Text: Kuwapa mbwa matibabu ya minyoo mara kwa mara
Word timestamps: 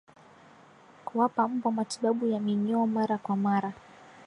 Kuwapa 1.05 1.47
mbwa 1.47 1.71
matibabu 1.71 2.27
ya 2.27 2.39
minyoo 2.39 2.85
mara 2.87 3.17
kwa 3.17 3.35
mara 3.37 3.73